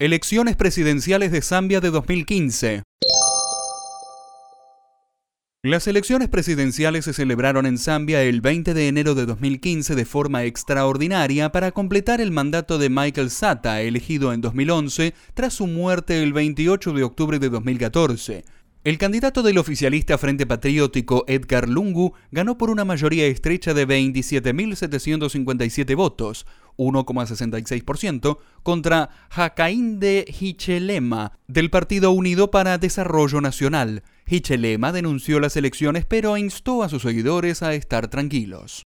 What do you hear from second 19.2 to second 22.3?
del oficialista Frente Patriótico Edgar Lungu